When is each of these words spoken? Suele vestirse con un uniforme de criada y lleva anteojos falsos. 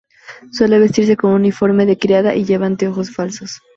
Suele 0.51 0.79
vestirse 0.79 1.15
con 1.15 1.29
un 1.29 1.35
uniforme 1.41 1.85
de 1.85 1.99
criada 1.99 2.33
y 2.33 2.43
lleva 2.43 2.65
anteojos 2.65 3.13
falsos. 3.13 3.61